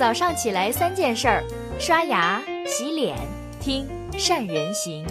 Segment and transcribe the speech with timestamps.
[0.00, 1.44] 早上起来三件事儿：
[1.78, 3.18] 刷牙、洗脸、
[3.60, 5.06] 听善人行。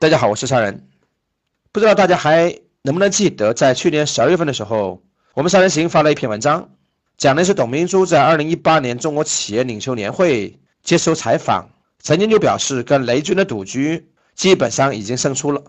[0.00, 0.88] 大家好，我是善人。
[1.70, 5.00] 不知道大家还能不能记得，在去年十二月份的时候，
[5.34, 6.68] 我们善人行发了一篇文章，
[7.16, 11.70] 讲的是董明珠在二零一八年中国企业领袖年会接受采访，
[12.00, 15.62] 曾经就表示跟雷军的赌局基本上已经胜出了。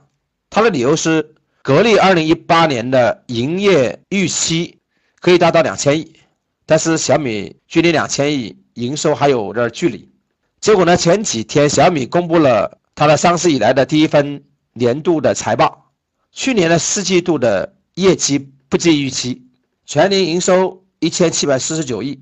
[0.49, 1.35] 他的理由是。
[1.63, 4.80] 格力二零一八年的营业预期
[5.21, 6.13] 可以达到两千亿，
[6.66, 10.12] 但是小米距离两千亿营收还有点距离。
[10.59, 15.90] 结果呢，前几天小米公布了它的上市以来的第一份年度的财报，
[16.34, 19.41] 去年的四季度的业绩不及预期，
[19.85, 22.20] 全年营收一千七百四十九亿，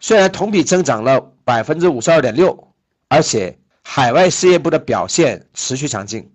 [0.00, 2.72] 虽然同比增长了百分之五十二点六，
[3.08, 6.30] 而且海外事业部的表现持续强劲。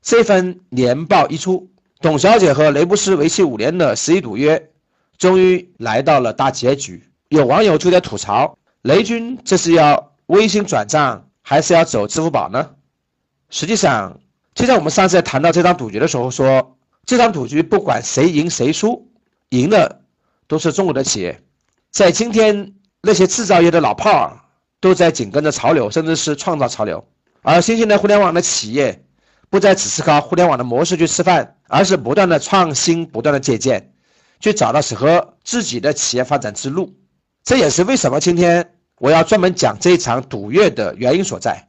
[0.00, 1.68] 这份年报一出。
[2.00, 4.70] 董小姐和雷布斯为期五年的十一赌约，
[5.16, 7.02] 终于来到了大结局。
[7.30, 12.70] 有网友就在吐槽：雷军这是要微信转账，还是要走支付宝呢？
[13.48, 14.20] 实际上，
[14.54, 19.10] 就像我们上次在谈到这场赌局的时候说，这场赌局不管谁赢谁输，
[19.48, 20.02] 赢的
[20.46, 21.40] 都是中国的企业。
[21.90, 24.38] 在今天，那些制造业的老炮儿
[24.80, 27.08] 都在紧跟着潮流，甚至是创造潮流，
[27.40, 29.02] 而新兴的互联网的企业。
[29.48, 33.92] 不再只是靠互联网的模式去吃饭，而是不断的创新、不断的借鉴，
[34.40, 36.94] 去找到适合自己的企业发展之路。
[37.44, 41.68] 这也是为什么今天我要专门讲这一场赌约的原因所在。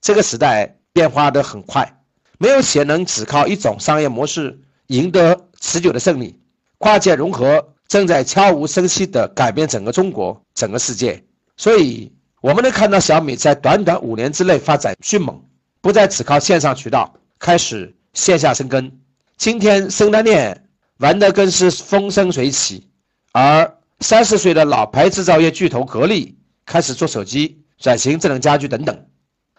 [0.00, 2.00] 这个时代变化的很快，
[2.38, 6.38] 没有企业能只靠一种商业模式赢得持久的胜利。
[6.78, 11.24] 跨界融合正在悄无声息地改变整个中国、整个世界。
[11.56, 15.42] 所以，我们能看到小米在短短五年之内发展迅猛。
[15.80, 19.03] 不再只靠线上渠道，开始线下生根。
[19.36, 20.68] 今天生态链
[20.98, 22.88] 玩的更是风生水起，
[23.32, 29.06] 而三十岁的老牌制造业巨头格力开始做手机、转型智能家居等等。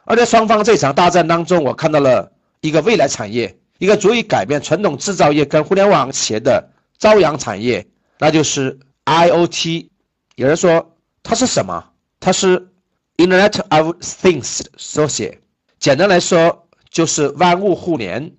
[0.05, 2.31] 而在双方这场大战当中，我看到了
[2.61, 7.85] 一个未来产业，一个足以改变传统制造业跟互联网企业的朝阳产业，
[8.17, 9.89] 那就是 IOT。
[10.35, 11.83] 有人说它是什么？
[12.19, 12.69] 它是
[13.17, 15.41] Internet of Things 缩写。
[15.79, 18.31] 简单来说，就是万物互联，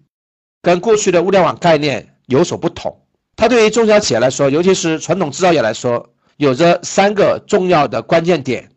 [0.67, 3.01] 跟过去的物联网概念有所不同。
[3.37, 8.69] 它对于中小企业来说，尤其是传统制造业来说，有着三个重要的关键点：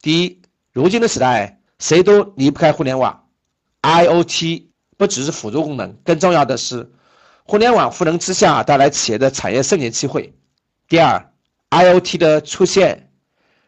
[0.00, 0.40] 第一，
[0.72, 3.26] 如今的时代，谁都离不开互联网
[3.82, 6.90] ，IOT 不只是辅助功能，更重要的是，
[7.42, 10.32] 互联网赋能之下带来企业的产业升级机会。
[10.88, 11.30] 第二
[11.68, 13.10] ，IOT 的出现，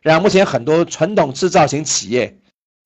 [0.00, 2.38] 让目前很多传统制造型企业。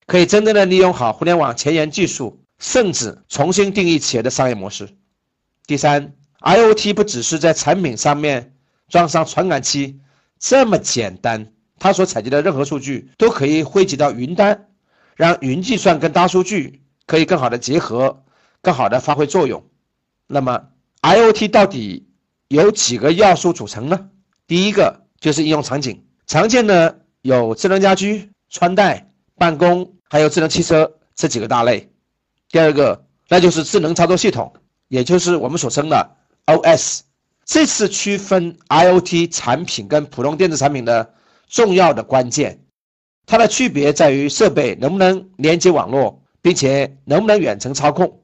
[0.06, 4.88] 可以真正的利用好互联网前沿技术，甚至重新定义企业的商业模式。
[5.66, 8.54] 第三，IOT 不只是在产品上面
[8.88, 9.98] 装上传感器
[10.38, 14.68] 这么简单，它所采集的任何数据都可以汇集到云端，
[15.16, 18.22] 让云计算跟大数据可以更好的结合，
[18.62, 19.64] 更好的发挥作用。
[20.26, 20.68] 那么
[21.02, 22.08] ，IOT 到底
[22.48, 24.10] 由几个要素组成呢？
[24.46, 29.94] 第一个就是应用场景，常见的有智能家居、穿戴、办公。
[30.12, 31.89] 还有智能汽车这几个大类，
[32.50, 34.52] 第二个那就是智能操作系统，
[34.88, 36.16] 也就是我们所称的
[36.46, 37.00] OS。
[37.44, 41.14] 这次区分 IoT 产品跟普通电子产品的
[41.48, 42.60] 重要的关键，
[43.26, 48.20] 它的区别在于设备能不能连接网络，并且能不能远程操控。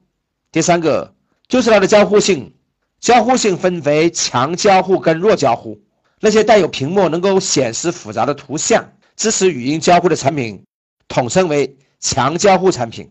[0.51, 1.13] 第三个
[1.47, 2.53] 就是它的交互性，
[2.99, 5.79] 交互性分为强交互跟弱交互。
[6.19, 10.63] 那些带有屏幕能够显示复杂的图像、支持语音交互的产品。
[11.07, 13.09] 统称为强交互产品，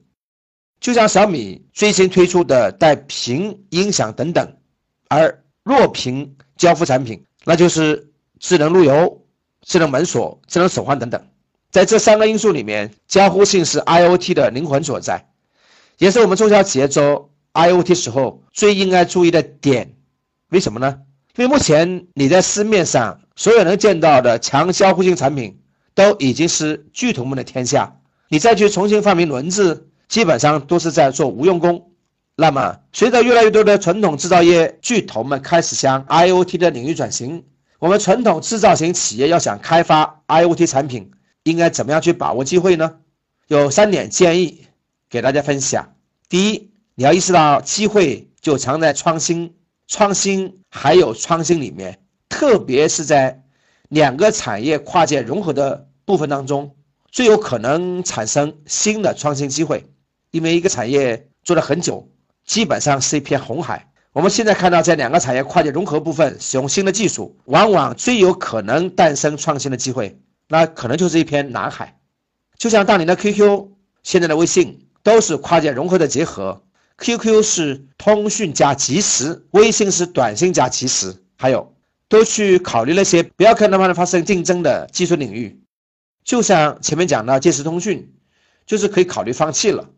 [0.81, 4.47] 就像小米最新推出的带屏音响等等；
[5.09, 9.25] 而弱屏交互产品，那就是智能路由、
[9.63, 11.21] 智能门锁、智能手环等等。
[11.71, 15.29] 在这三个因素里面，交互性是 IoT 的灵魂所在，
[15.99, 19.95] 也是我们中小企业做 IoT 时候最应该注意的点。
[20.51, 21.01] 为什么呢？
[21.37, 25.59] 因为目前你在市面上所有能见到的强交互性产品。
[25.97, 27.97] 都已经是巨头们的天下，
[28.29, 31.93] 你再去重新发明轮子，基本上都是在做无用功。
[32.35, 37.45] 那么，随着越来越多的传统制造业巨头们开始向 IoT 的领域转型，
[37.79, 41.11] 我们传统制造型企业要想开发 IoT 产品，
[41.45, 42.97] 应该怎么样去把握机会呢？
[43.49, 44.67] 有三点建议
[45.09, 45.95] 给大家分享。
[46.29, 49.55] 第一，你要意识到机会就藏在创新、
[49.89, 51.99] 创新还有创新里面，
[52.29, 53.43] 特别是在。
[53.89, 56.75] 两个产业跨界融合的部分当中，
[57.13, 59.85] 最有可能产生新的创新机会。
[60.31, 62.09] 因为一个产业做了很久，
[62.45, 70.19] 基本上是一片红海，我们现在看到，在两个产业跨界融合部分使用新的技术，往往最有可能诞生创新的机会，
[70.49, 71.99] 那可能就是一片蓝海。
[72.57, 73.69] 就像当年的 QQ，
[74.03, 76.63] 现在的微信，都是跨界融合的结合。
[76.99, 81.75] QQ 是通讯加即时，微信是短信加即时，还有
[82.09, 85.61] 都去考虑那些不要跟他们发生竞争的技术领域。
[86.25, 88.15] 就像前面讲的即时通讯，
[88.65, 89.91] 就是可以考虑放弃了。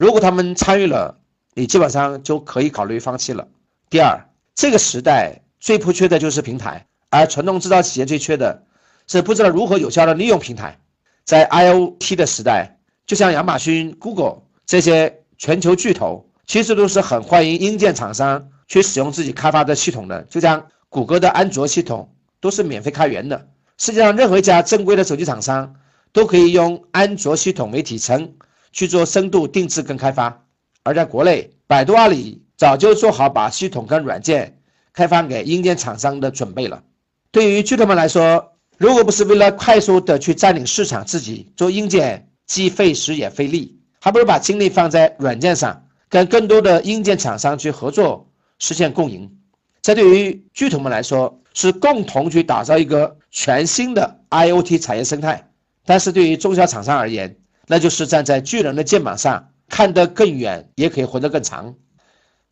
[0.00, 1.20] 如果他们参与了，
[1.52, 3.46] 你基本上就可以考虑放弃了。
[3.90, 4.18] 第二，
[4.54, 8.62] 这个时代最不缺的就是平台，而传统制造企业最缺的
[9.06, 10.78] 是不知道如何有效的利用平台。
[11.26, 20.22] 在 IOT 的时代，就像亚马逊、Google 这些全球巨头，其实都是很欢迎硬件厂商去使用自己开发的系统的。
[20.30, 22.10] 就像谷歌的安卓系统
[22.40, 25.74] 都是免费开源的，世界上任何一家正规的手机厂商
[26.10, 28.32] 都可以用安卓系统为底层
[28.72, 30.44] 去做深度定制跟开发。
[30.82, 32.42] 而在国内，百度、阿里。
[32.60, 34.58] 早就做好把系统跟软件
[34.92, 36.82] 开发给硬件厂商的准备了。
[37.30, 48.28] 对于巨头们来说，如果不是为了快速的去占领市场，自己做硬件既费时也费力，还不如把精力放在软件上，跟更多的硬件厂商去合作，
[48.58, 49.38] 实现共赢。
[49.80, 55.46] 这对于巨头们来说，是共同去打造一个全新的 IoT 产业生态；
[55.86, 57.34] 但是对于中小厂商而言，
[57.70, 61.76] 那就是站在巨人的肩膀上，看得更远，也可以活得更长。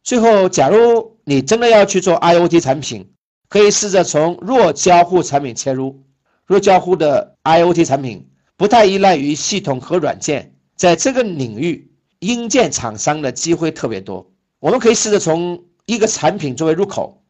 [0.05, 3.11] 最后，假如你真的要去做 IoT 产品，
[3.49, 6.05] 可以试着从弱交互产品切入。
[6.47, 11.91] 弱交互的 IoT 产品不太依赖于系统和软件，在这个领域，
[12.21, 14.31] 硬件厂商的机会特别多。
[14.61, 17.21] 我们可以试着从一个产品作为入口，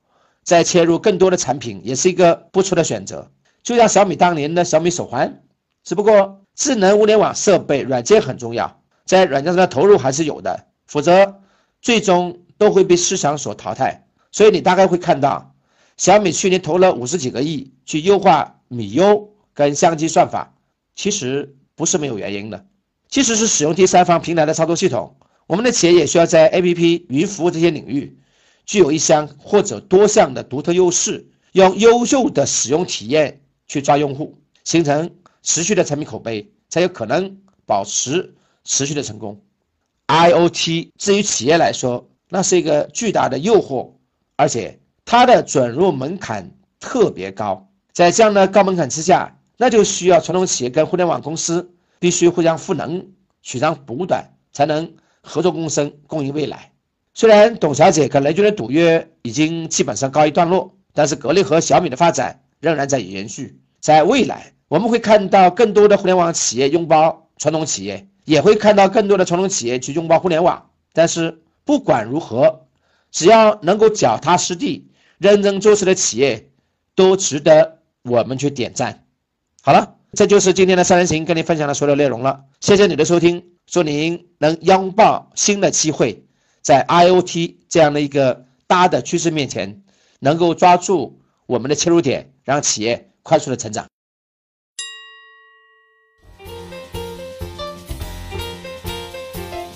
[0.44, 3.30] 再切入更多的产品，也是一个不错的选择。
[3.62, 5.40] 就像小米当年的小米手环，
[5.84, 11.40] 只不过智能物联网设备软件很重要，在软件上的投入还是有的，否则
[11.80, 12.40] 最终。
[12.58, 15.54] 都会被市场所淘汰，所以你大概会看到，
[15.96, 20.52] 小米去年投了五十几个亿去优化米优跟相机算法，
[20.96, 22.66] 其实不是没有原因的。
[23.08, 25.14] 即使是使用第三方平台的操作系统，
[25.46, 28.18] 我们的企业也需要在 APP、云服务这些领域
[28.66, 35.08] 具有一项或者多项的独特优势，用优秀的使用体验去抓用户，形成
[35.48, 38.34] 持续的产品口碑，才有可能保持
[38.64, 39.40] 持续的成功。
[40.06, 43.92] IOT 至于企业来说，那是一个巨大的诱惑，
[44.36, 47.66] 而且它的准入门槛特别高。
[47.94, 53.08] 在这样的高门槛之下，那就需要传统企业跟互联网公司必须互相赋能、
[53.40, 56.72] 取长补短，才能合作共生、共赢未来。
[57.14, 63.58] 虽然董小姐跟雷军的赌约已经基本上告一段落，但是格力和小米的发展仍然在延续。
[63.80, 71.42] 在未来，我们会看到更多的互联网企业拥抱传统企业，也会看到更多的传统企业去拥抱互联网，但是。
[71.64, 72.66] 不管如何，
[73.10, 76.48] 只要能够脚踏实地、认真做事的企业，
[76.94, 79.04] 都值得我们去点赞。
[79.60, 82.44] 好了，这就是今天的三人行跟你分享的所有内容了。
[82.60, 86.24] 谢谢你的收听，祝您能拥抱新的机会，
[86.62, 89.82] 在 IOT 这样的一个大的趋势面前，
[90.20, 93.86] 能够抓住我们的切入点，让企业快速的成长。